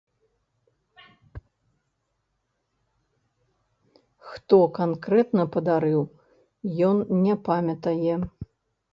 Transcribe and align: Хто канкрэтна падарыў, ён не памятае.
Хто 4.29 4.59
канкрэтна 4.77 5.45
падарыў, 5.57 6.01
ён 6.87 6.97
не 7.27 7.35
памятае. 7.51 8.15